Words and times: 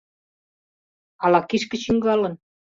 —Ала 1.23 1.39
кишке 1.49 1.75
чӱҥгалын? 1.83 2.33